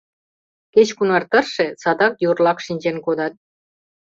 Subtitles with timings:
[0.73, 3.33] Кеч-кунар тырше— садак йорлак шинчен кодат.